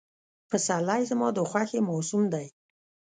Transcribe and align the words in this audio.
پسرلی 0.49 1.01
زما 1.09 1.27
د 1.37 1.39
خوښې 1.49 1.79
موسم 1.89 2.21
دی. 2.33 2.47